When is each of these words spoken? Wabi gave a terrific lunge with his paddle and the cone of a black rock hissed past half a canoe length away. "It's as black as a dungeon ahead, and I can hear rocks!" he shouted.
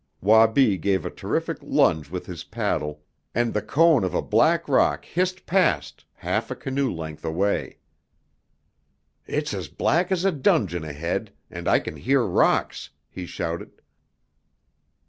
Wabi 0.19 0.79
gave 0.79 1.05
a 1.05 1.11
terrific 1.11 1.59
lunge 1.61 2.09
with 2.09 2.25
his 2.25 2.43
paddle 2.43 3.03
and 3.35 3.53
the 3.53 3.61
cone 3.61 4.03
of 4.03 4.15
a 4.15 4.21
black 4.23 4.67
rock 4.67 5.05
hissed 5.05 5.45
past 5.45 6.05
half 6.15 6.49
a 6.49 6.55
canoe 6.55 6.91
length 6.91 7.23
away. 7.23 7.77
"It's 9.27 9.53
as 9.53 9.67
black 9.67 10.11
as 10.11 10.25
a 10.25 10.31
dungeon 10.31 10.83
ahead, 10.83 11.31
and 11.51 11.67
I 11.67 11.77
can 11.77 11.97
hear 11.97 12.23
rocks!" 12.25 12.89
he 13.11 13.27
shouted. 13.27 13.79